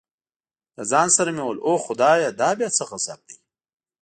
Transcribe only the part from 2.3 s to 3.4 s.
دا بیا څه غضب دی.